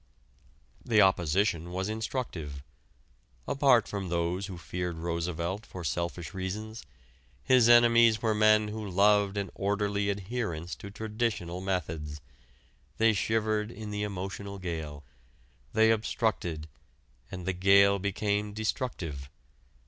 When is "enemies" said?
7.69-8.19